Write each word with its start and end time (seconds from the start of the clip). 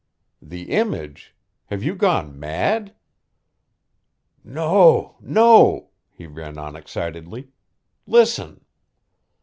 "The 0.41 0.71
image? 0.71 1.35
have 1.67 1.83
you 1.83 1.93
gone 1.93 2.39
mad?" 2.39 2.95
"No! 4.43 5.15
No!" 5.19 5.91
he 6.09 6.25
ran 6.25 6.57
on 6.57 6.75
excitedly. 6.75 7.49
"Listen!" 8.07 8.65